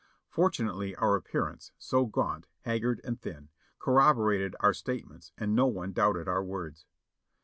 [0.29, 6.27] Fortunately our appearance, so gaunt, haggard and thin, corroborated our statements and no one doubted
[6.27, 6.87] our words.